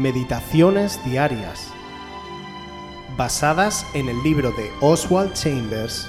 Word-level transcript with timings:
Meditaciones 0.00 0.98
Diarias, 1.04 1.70
basadas 3.18 3.86
en 3.92 4.08
el 4.08 4.22
libro 4.22 4.50
de 4.52 4.70
Oswald 4.80 5.34
Chambers, 5.34 6.08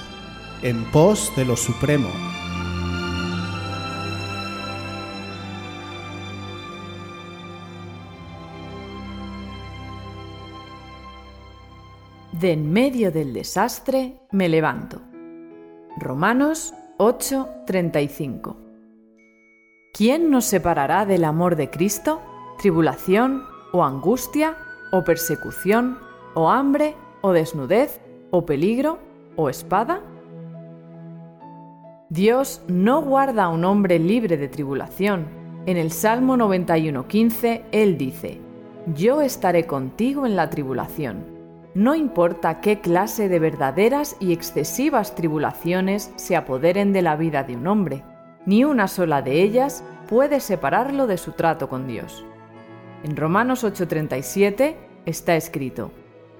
En 0.62 0.90
pos 0.92 1.30
de 1.36 1.44
lo 1.44 1.58
Supremo. 1.58 2.08
De 12.32 12.54
en 12.54 12.72
medio 12.72 13.12
del 13.12 13.34
desastre 13.34 14.22
me 14.32 14.48
levanto. 14.48 15.02
Romanos 15.98 16.74
8:35 16.98 18.56
¿Quién 19.94 20.32
nos 20.32 20.46
separará 20.46 21.06
del 21.06 21.26
amor 21.26 21.58
de 21.58 21.70
Cristo? 21.70 22.22
¿Tribulación 22.58 23.51
o 23.72 23.84
angustia 23.84 24.58
o 24.92 25.04
persecución 25.04 25.98
o 26.34 26.50
hambre 26.50 26.96
o 27.22 27.32
desnudez 27.32 28.00
o 28.32 28.46
peligro 28.46 29.00
o 29.36 29.50
espada? 29.50 30.02
Dios 32.10 32.62
no 32.68 33.02
guarda 33.02 33.46
a 33.46 33.50
un 33.50 33.64
hombre 33.64 33.98
libre 33.98 34.36
de 34.36 34.50
tribulación. 34.50 35.28
En 35.66 35.78
el 35.78 35.92
Salmo 35.92 36.36
91.15 36.36 37.62
Él 37.72 37.98
dice, 37.98 38.42
Yo 38.96 39.22
estaré 39.22 39.66
contigo 39.66 40.26
en 40.26 40.36
la 40.36 40.50
tribulación. 40.50 41.24
No 41.74 41.96
importa 41.96 42.60
qué 42.60 42.82
clase 42.82 43.30
de 43.30 43.40
verdaderas 43.40 44.18
y 44.20 44.34
excesivas 44.34 45.16
tribulaciones 45.16 46.12
se 46.18 46.36
apoderen 46.36 46.92
de 46.92 47.02
la 47.02 47.16
vida 47.16 47.44
de 47.44 47.56
un 47.56 47.66
hombre, 47.68 48.04
ni 48.46 48.66
una 48.66 48.90
sola 48.90 49.22
de 49.22 49.42
ellas 49.42 49.82
puede 50.10 50.42
separarlo 50.42 51.08
de 51.08 51.18
su 51.18 51.32
trato 51.32 51.70
con 51.70 51.88
Dios. 51.88 52.26
En 53.04 53.16
Romanos 53.16 53.64
8:37 53.64 54.76
está 55.06 55.36
escrito, 55.36 55.92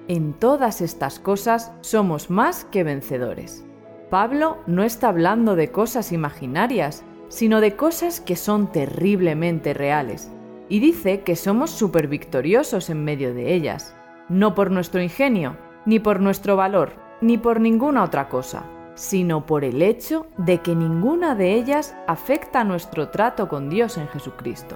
En 0.08 0.34
todas 0.34 0.82
estas 0.82 1.20
cosas 1.20 1.74
somos 1.82 2.30
más 2.30 2.66
que 2.66 2.84
vencedores. 2.84 3.66
Pablo 4.10 4.58
no 4.68 4.84
está 4.84 5.08
hablando 5.08 5.56
de 5.56 5.72
cosas 5.72 6.12
imaginarias, 6.12 7.04
sino 7.30 7.62
de 7.62 7.76
cosas 7.76 8.20
que 8.20 8.36
son 8.36 8.72
terriblemente 8.72 9.74
reales, 9.74 10.30
y 10.70 10.80
dice 10.80 11.22
que 11.22 11.36
somos 11.36 11.72
supervictoriosos 11.72 12.90
en 12.90 13.04
medio 13.04 13.34
de 13.34 13.54
ellas, 13.54 13.96
no 14.30 14.54
por 14.54 14.70
nuestro 14.70 15.02
ingenio, 15.02 15.58
ni 15.86 16.00
por 16.00 16.20
nuestro 16.20 16.56
valor, 16.56 16.92
ni 17.22 17.38
por 17.38 17.60
ninguna 17.60 18.04
otra 18.04 18.30
cosa, 18.30 18.64
sino 18.96 19.46
por 19.46 19.64
el 19.64 19.82
hecho 19.82 20.28
de 20.38 20.60
que 20.60 20.76
ninguna 20.76 21.34
de 21.36 21.54
ellas 21.54 21.96
afecta 22.08 22.64
nuestro 22.64 23.10
trato 23.10 23.48
con 23.48 23.70
Dios 23.70 23.98
en 23.98 24.08
Jesucristo. 24.10 24.76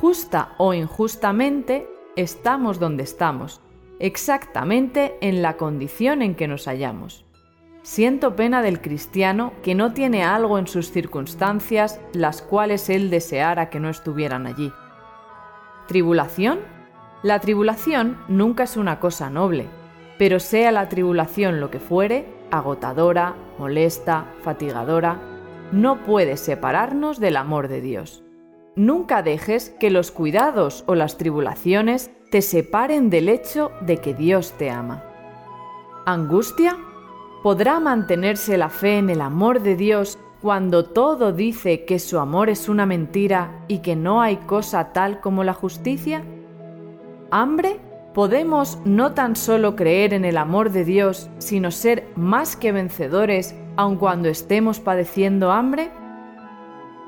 Justa 0.00 0.54
o 0.56 0.72
injustamente, 0.72 1.86
estamos 2.16 2.78
donde 2.78 3.02
estamos, 3.02 3.60
exactamente 3.98 5.18
en 5.20 5.42
la 5.42 5.58
condición 5.58 6.22
en 6.22 6.34
que 6.34 6.48
nos 6.48 6.64
hallamos. 6.64 7.26
Siento 7.82 8.34
pena 8.34 8.62
del 8.62 8.80
cristiano 8.80 9.52
que 9.62 9.74
no 9.74 9.92
tiene 9.92 10.24
algo 10.24 10.58
en 10.58 10.68
sus 10.68 10.90
circunstancias 10.90 12.00
las 12.14 12.40
cuales 12.40 12.88
él 12.88 13.10
deseara 13.10 13.68
que 13.68 13.78
no 13.78 13.90
estuvieran 13.90 14.46
allí. 14.46 14.72
¿Tribulación? 15.86 16.60
La 17.22 17.38
tribulación 17.40 18.16
nunca 18.26 18.62
es 18.62 18.78
una 18.78 19.00
cosa 19.00 19.28
noble, 19.28 19.68
pero 20.16 20.40
sea 20.40 20.72
la 20.72 20.88
tribulación 20.88 21.60
lo 21.60 21.70
que 21.70 21.78
fuere, 21.78 22.24
agotadora, 22.50 23.34
molesta, 23.58 24.32
fatigadora, 24.40 25.20
no 25.72 25.98
puede 26.06 26.38
separarnos 26.38 27.20
del 27.20 27.36
amor 27.36 27.68
de 27.68 27.82
Dios. 27.82 28.24
Nunca 28.76 29.22
dejes 29.22 29.70
que 29.80 29.90
los 29.90 30.10
cuidados 30.10 30.84
o 30.86 30.94
las 30.94 31.18
tribulaciones 31.18 32.10
te 32.30 32.42
separen 32.42 33.10
del 33.10 33.28
hecho 33.28 33.72
de 33.80 33.98
que 33.98 34.14
Dios 34.14 34.52
te 34.52 34.70
ama. 34.70 35.02
¿Angustia? 36.06 36.76
¿Podrá 37.42 37.80
mantenerse 37.80 38.56
la 38.56 38.68
fe 38.68 38.98
en 38.98 39.10
el 39.10 39.20
amor 39.20 39.60
de 39.62 39.76
Dios 39.76 40.18
cuando 40.40 40.84
todo 40.84 41.32
dice 41.32 41.84
que 41.84 41.98
su 41.98 42.18
amor 42.18 42.48
es 42.48 42.68
una 42.68 42.86
mentira 42.86 43.64
y 43.68 43.78
que 43.78 43.96
no 43.96 44.22
hay 44.22 44.36
cosa 44.36 44.92
tal 44.92 45.20
como 45.20 45.44
la 45.44 45.54
justicia? 45.54 46.24
¿Hambre? 47.30 47.80
podemos 48.14 48.78
no 48.84 49.12
tan 49.12 49.36
solo 49.36 49.76
creer 49.76 50.14
en 50.14 50.24
el 50.24 50.36
amor 50.36 50.70
de 50.70 50.84
Dios, 50.84 51.30
sino 51.38 51.70
ser 51.70 52.08
más 52.16 52.56
que 52.56 52.72
vencedores 52.72 53.54
aun 53.76 53.96
cuando 53.96 54.28
estemos 54.28 54.80
padeciendo 54.80 55.52
hambre? 55.52 55.90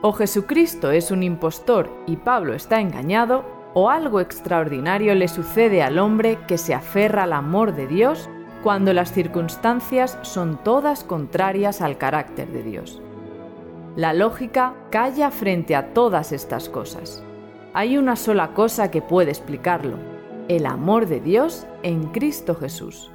O 0.04 0.12
Jesucristo 0.12 0.90
es 0.90 1.12
un 1.12 1.22
impostor 1.22 1.88
y 2.08 2.16
Pablo 2.16 2.54
está 2.54 2.80
engañado, 2.80 3.44
o 3.72 3.88
algo 3.88 4.18
extraordinario 4.18 5.14
le 5.14 5.28
sucede 5.28 5.80
al 5.80 6.00
hombre 6.00 6.40
que 6.48 6.58
se 6.58 6.74
aferra 6.74 7.22
al 7.22 7.32
amor 7.32 7.74
de 7.76 7.86
Dios 7.86 8.28
cuando 8.64 8.92
las 8.92 9.12
circunstancias 9.12 10.18
son 10.22 10.62
todas 10.64 11.04
contrarias 11.04 11.80
al 11.80 11.98
carácter 11.98 12.48
de 12.50 12.64
Dios. 12.64 13.00
La 13.94 14.12
lógica 14.12 14.74
calla 14.90 15.30
frente 15.30 15.76
a 15.76 15.94
todas 15.94 16.32
estas 16.32 16.68
cosas. 16.68 17.22
Hay 17.72 17.96
una 17.96 18.16
sola 18.16 18.54
cosa 18.54 18.90
que 18.90 19.02
puede 19.02 19.30
explicarlo, 19.30 19.98
el 20.48 20.66
amor 20.66 21.06
de 21.06 21.20
Dios 21.20 21.64
en 21.84 22.08
Cristo 22.08 22.56
Jesús. 22.56 23.12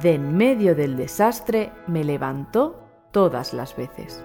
De 0.00 0.14
en 0.14 0.36
medio 0.36 0.76
del 0.76 0.96
desastre 0.96 1.72
me 1.88 2.04
levantó 2.04 2.78
todas 3.10 3.52
las 3.52 3.76
veces. 3.76 4.24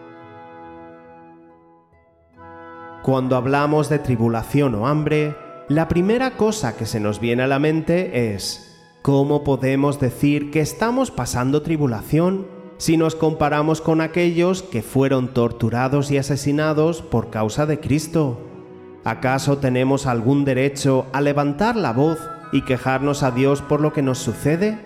Cuando 3.06 3.36
hablamos 3.36 3.88
de 3.88 4.00
tribulación 4.00 4.74
o 4.74 4.88
hambre, 4.88 5.36
la 5.70 5.88
primera 5.88 6.32
cosa 6.38 6.76
que 6.76 6.88
se 6.88 7.00
nos 7.00 7.20
viene 7.20 7.44
a 7.44 7.48
la 7.48 7.60
mente 7.60 8.34
es, 8.34 8.82
¿cómo 9.04 9.44
podemos 9.44 10.00
decir 10.00 10.50
que 10.50 10.60
estamos 10.60 11.12
pasando 11.12 11.62
tribulación 11.62 12.48
si 12.80 12.98
nos 12.98 13.14
comparamos 13.14 13.80
con 13.80 14.02
aquellos 14.02 14.64
que 14.64 14.82
fueron 14.82 15.36
torturados 15.36 16.10
y 16.10 16.18
asesinados 16.18 17.04
por 17.04 17.30
causa 17.30 17.68
de 17.68 17.80
Cristo? 17.80 18.40
¿Acaso 19.04 19.60
tenemos 19.60 20.08
algún 20.08 20.44
derecho 20.44 21.06
a 21.14 21.22
levantar 21.22 21.76
la 21.76 21.94
voz 21.94 22.18
y 22.52 22.64
quejarnos 22.64 23.22
a 23.22 23.30
Dios 23.30 23.62
por 23.62 23.82
lo 23.82 23.94
que 23.94 24.02
nos 24.02 24.18
sucede? 24.18 24.80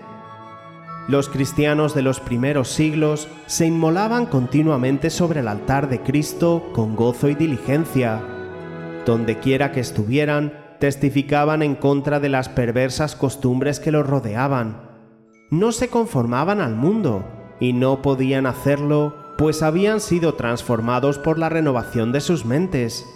Los 1.08 1.28
cristianos 1.28 1.94
de 1.94 2.02
los 2.02 2.20
primeros 2.20 2.68
siglos 2.68 3.28
se 3.46 3.66
inmolaban 3.66 4.26
continuamente 4.26 5.10
sobre 5.10 5.40
el 5.40 5.48
altar 5.48 5.88
de 5.88 6.00
Cristo 6.00 6.70
con 6.72 6.94
gozo 6.94 7.28
y 7.28 7.34
diligencia. 7.34 8.22
Donde 9.06 9.38
quiera 9.38 9.72
que 9.72 9.80
estuvieran, 9.80 10.52
testificaban 10.78 11.62
en 11.62 11.74
contra 11.74 12.20
de 12.20 12.28
las 12.28 12.48
perversas 12.48 13.16
costumbres 13.16 13.80
que 13.80 13.90
los 13.90 14.06
rodeaban. 14.06 14.88
No 15.50 15.72
se 15.72 15.88
conformaban 15.88 16.60
al 16.60 16.76
mundo, 16.76 17.24
y 17.60 17.72
no 17.72 18.02
podían 18.02 18.46
hacerlo, 18.46 19.14
pues 19.36 19.62
habían 19.62 20.00
sido 20.00 20.34
transformados 20.34 21.18
por 21.18 21.38
la 21.38 21.48
renovación 21.48 22.12
de 22.12 22.20
sus 22.20 22.44
mentes. 22.44 23.06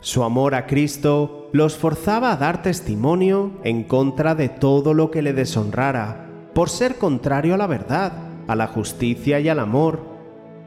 Su 0.00 0.24
amor 0.24 0.54
a 0.54 0.66
Cristo 0.66 1.48
los 1.52 1.76
forzaba 1.76 2.32
a 2.32 2.36
dar 2.36 2.62
testimonio 2.62 3.52
en 3.62 3.84
contra 3.84 4.34
de 4.34 4.48
todo 4.48 4.94
lo 4.94 5.10
que 5.10 5.22
le 5.22 5.32
deshonrara, 5.32 6.21
por 6.54 6.68
ser 6.68 6.96
contrario 6.96 7.54
a 7.54 7.56
la 7.56 7.66
verdad, 7.66 8.12
a 8.46 8.56
la 8.56 8.66
justicia 8.66 9.40
y 9.40 9.48
al 9.48 9.58
amor. 9.58 10.00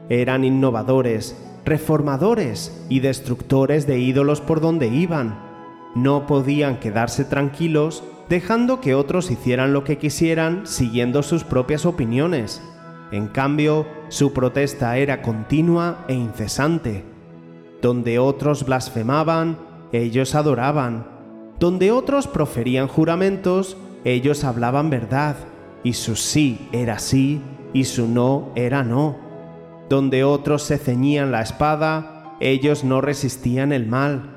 Eran 0.08 0.44
innovadores, 0.44 1.36
reformadores 1.64 2.84
y 2.88 3.00
destructores 3.00 3.86
de 3.86 3.98
ídolos 3.98 4.40
por 4.40 4.60
donde 4.60 4.88
iban. 4.88 5.38
No 5.94 6.26
podían 6.26 6.78
quedarse 6.78 7.24
tranquilos 7.24 8.04
dejando 8.28 8.80
que 8.80 8.94
otros 8.94 9.30
hicieran 9.30 9.72
lo 9.72 9.84
que 9.84 9.98
quisieran 9.98 10.66
siguiendo 10.66 11.22
sus 11.22 11.44
propias 11.44 11.86
opiniones. 11.86 12.62
En 13.12 13.28
cambio, 13.28 13.86
su 14.08 14.32
protesta 14.32 14.96
era 14.98 15.22
continua 15.22 16.04
e 16.08 16.14
incesante. 16.14 17.04
Donde 17.80 18.18
otros 18.18 18.64
blasfemaban, 18.64 19.58
ellos 19.92 20.34
adoraban. 20.34 21.06
Donde 21.60 21.92
otros 21.92 22.26
proferían 22.26 22.88
juramentos, 22.88 23.76
ellos 24.04 24.44
hablaban 24.44 24.90
verdad, 24.90 25.36
y 25.86 25.92
su 25.92 26.16
sí 26.16 26.68
era 26.72 26.98
sí 26.98 27.40
y 27.72 27.84
su 27.84 28.08
no 28.08 28.50
era 28.56 28.82
no. 28.82 29.14
Donde 29.88 30.24
otros 30.24 30.64
se 30.64 30.78
ceñían 30.78 31.30
la 31.30 31.42
espada, 31.42 32.34
ellos 32.40 32.82
no 32.82 33.00
resistían 33.00 33.70
el 33.70 33.86
mal. 33.86 34.34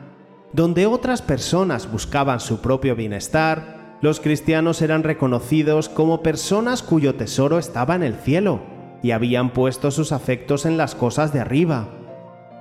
Donde 0.53 0.85
otras 0.85 1.23
personas 1.23 1.91
buscaban 1.91 2.39
su 2.39 2.61
propio 2.61 2.95
bienestar, 2.95 3.97
los 3.99 4.19
cristianos 4.19 4.83
eran 4.83 5.01
reconocidos 5.01 5.89
como 5.89 6.21
personas 6.21 6.83
cuyo 6.83 7.15
tesoro 7.15 7.57
estaba 7.57 7.95
en 7.95 8.03
el 8.03 8.13
cielo 8.13 8.59
y 9.01 9.09
habían 9.09 9.51
puesto 9.51 9.89
sus 9.89 10.11
afectos 10.11 10.67
en 10.67 10.77
las 10.77 10.93
cosas 10.93 11.33
de 11.33 11.39
arriba. 11.39 11.89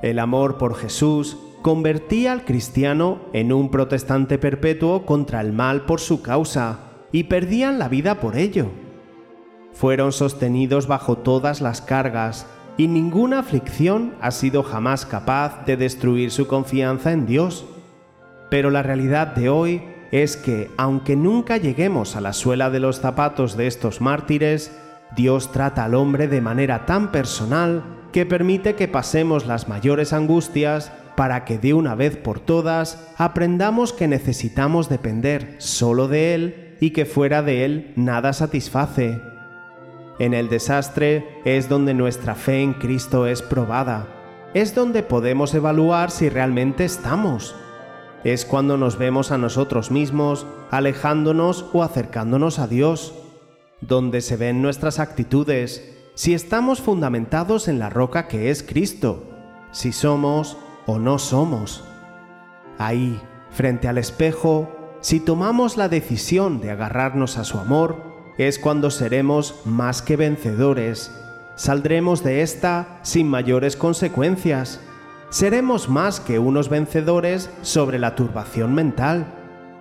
El 0.00 0.19
amor 0.19 0.56
por 0.56 0.76
Jesús 0.76 1.37
convertía 1.61 2.32
al 2.32 2.46
cristiano 2.46 3.20
en 3.35 3.52
un 3.52 3.70
protestante 3.70 4.38
perpetuo 4.38 5.05
contra 5.05 5.43
el 5.43 5.52
mal 5.52 5.85
por 5.85 6.00
su 6.00 6.23
causa, 6.23 6.88
y 7.13 7.25
perdían 7.25 7.79
la 7.79 7.89
vida 7.89 8.21
por 8.21 8.37
ello. 8.37 8.71
Fueron 9.73 10.13
sostenidos 10.13 10.87
bajo 10.87 11.19
todas 11.19 11.61
las 11.61 11.81
cargas, 11.81 12.47
y 12.77 12.87
ninguna 12.87 13.41
aflicción 13.41 14.15
ha 14.21 14.31
sido 14.31 14.63
jamás 14.63 15.05
capaz 15.05 15.65
de 15.67 15.77
destruir 15.77 16.31
su 16.31 16.47
confianza 16.47 17.13
en 17.13 17.27
Dios. 17.27 17.67
Pero 18.51 18.71
la 18.71 18.83
realidad 18.83 19.35
de 19.35 19.49
hoy 19.49 19.83
es 20.13 20.37
que, 20.37 20.71
aunque 20.77 21.17
nunca 21.17 21.57
lleguemos 21.57 22.15
a 22.15 22.21
la 22.21 22.33
suela 22.33 22.71
de 22.71 22.81
los 22.81 23.01
zapatos 23.01 23.57
de 23.57 23.67
estos 23.67 24.01
mártires, 24.01 24.73
Dios 25.17 25.51
trata 25.51 25.85
al 25.85 25.95
hombre 25.95 26.29
de 26.29 26.41
manera 26.41 26.87
tan 26.87 27.11
personal 27.11 27.83
que 28.13 28.27
permite 28.27 28.75
que 28.75 28.89
pasemos 28.89 29.47
las 29.47 29.69
mayores 29.69 30.13
angustias 30.13 30.93
para 31.17 31.45
que 31.45 31.59
de 31.59 31.75
una 31.75 31.97
vez 31.97 32.17
por 32.17 32.39
todas 32.39 33.09
aprendamos 33.17 33.93
que 33.93 34.07
necesitamos 34.07 34.89
depender 34.89 35.57
solo 35.59 36.07
de 36.07 36.35
Él 36.35 36.68
y 36.81 36.91
que 36.91 37.07
fuera 37.07 37.43
de 37.43 37.65
Él 37.65 37.93
nada 37.97 38.33
satisface. 38.33 39.21
En 40.19 40.35
el 40.35 40.49
desastre 40.49 41.41
es 41.45 41.69
donde 41.69 41.95
nuestra 41.95 42.35
fe 42.35 42.63
en 42.63 42.75
Cristo 42.75 43.27
es 43.27 43.43
probada. 43.43 44.07
Es 44.55 44.75
donde 44.75 45.03
podemos 45.03 45.55
evaluar 45.55 46.11
si 46.11 46.29
realmente 46.29 46.85
estamos. 46.85 47.55
Es 48.25 48.45
cuando 48.45 48.77
nos 48.77 48.99
vemos 48.99 49.31
a 49.31 49.39
nosotros 49.39 49.91
mismos 49.91 50.47
alejándonos 50.71 51.67
o 51.73 51.83
acercándonos 51.85 52.59
a 52.59 52.67
Dios. 52.67 53.15
Donde 53.81 54.21
se 54.23 54.37
ven 54.37 54.61
nuestras 54.61 54.99
actitudes, 54.99 55.97
si 56.15 56.35
estamos 56.35 56.81
fundamentados 56.81 57.69
en 57.69 57.79
la 57.79 57.91
roca 57.91 58.27
que 58.27 58.51
es 58.51 58.65
Cristo, 58.65 59.23
si 59.71 59.93
somos 59.93 60.57
o 60.87 60.99
no 60.99 61.21
somos. 61.21 61.85
Ahí, 62.77 63.21
frente 63.51 63.87
al 63.87 63.99
espejo, 63.99 64.69
si 65.00 65.21
tomamos 65.21 65.77
la 65.77 65.89
decisión 65.89 66.61
de 66.61 66.71
agarrarnos 66.71 67.39
a 67.39 67.45
su 67.45 67.59
amor, 67.59 67.97
es 68.39 68.59
cuando 68.59 68.91
seremos 68.91 69.61
más 69.65 70.03
que 70.03 70.17
vencedores. 70.17 71.12
Saldremos 71.56 72.23
de 72.23 72.43
esta 72.43 73.00
sin 73.03 73.29
mayores 73.29 73.77
consecuencias. 73.77 74.81
Seremos 75.31 75.89
más 75.89 76.21
que 76.21 76.39
unos 76.39 76.69
vencedores 76.69 77.50
sobre 77.62 77.99
la 77.99 78.15
turbación 78.15 78.75
mental. 78.75 79.35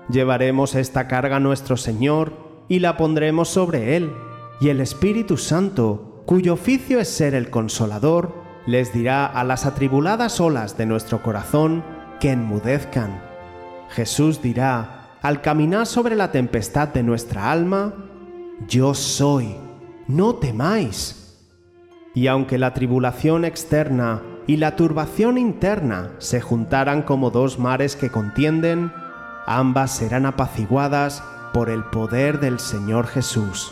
Llevaremos 0.09 0.75
esta 0.75 1.07
carga 1.07 1.37
a 1.37 1.39
nuestro 1.39 1.77
Señor 1.77 2.33
y 2.67 2.79
la 2.79 2.97
pondremos 2.97 3.49
sobre 3.49 3.95
Él, 3.95 4.11
y 4.59 4.69
el 4.69 4.81
Espíritu 4.81 5.37
Santo, 5.37 6.23
cuyo 6.25 6.53
oficio 6.53 6.99
es 6.99 7.09
ser 7.09 7.35
el 7.35 7.49
consolador, 7.49 8.33
les 8.65 8.91
dirá 8.91 9.25
a 9.25 9.43
las 9.43 9.65
atribuladas 9.65 10.41
olas 10.41 10.77
de 10.77 10.85
nuestro 10.85 11.23
corazón 11.23 11.83
que 12.19 12.31
enmudezcan. 12.31 13.21
Jesús 13.89 14.41
dirá, 14.41 14.96
al 15.21 15.41
caminar 15.41 15.85
sobre 15.85 16.15
la 16.15 16.31
tempestad 16.31 16.89
de 16.89 17.03
nuestra 17.03 17.51
alma, 17.51 17.93
yo 18.67 18.93
soy, 18.93 19.55
no 20.07 20.35
temáis. 20.35 21.39
Y 22.13 22.27
aunque 22.27 22.57
la 22.57 22.73
tribulación 22.73 23.45
externa 23.45 24.21
y 24.47 24.57
la 24.57 24.75
turbación 24.75 25.37
interna 25.37 26.11
se 26.19 26.41
juntaran 26.41 27.01
como 27.01 27.29
dos 27.29 27.59
mares 27.59 27.95
que 27.95 28.09
contienden, 28.09 28.91
ambas 29.45 29.91
serán 29.91 30.25
apaciguadas 30.25 31.23
por 31.53 31.69
el 31.69 31.83
poder 31.83 32.39
del 32.39 32.59
Señor 32.59 33.07
Jesús. 33.07 33.71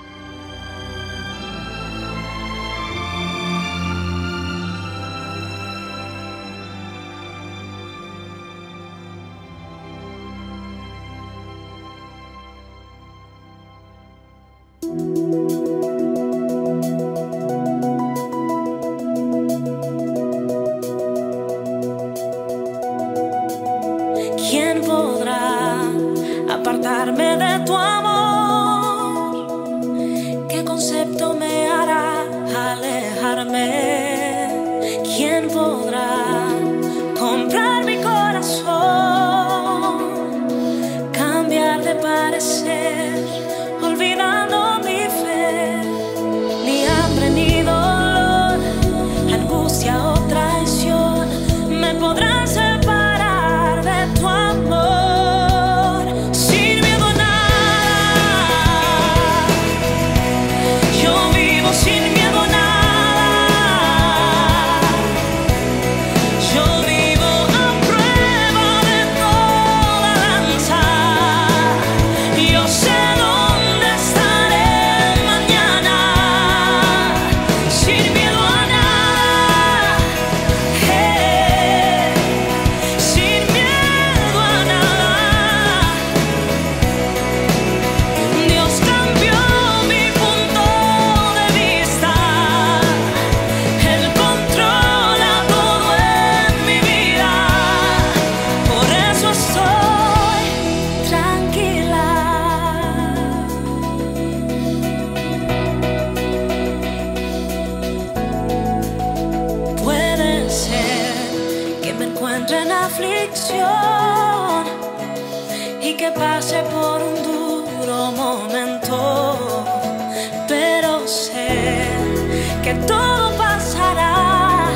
que 122.63 122.73
todo 122.85 123.35
pasará. 123.37 124.67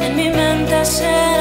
En 0.00 0.16
mi 0.16 0.28
mente 0.28 0.84
se 0.84 1.31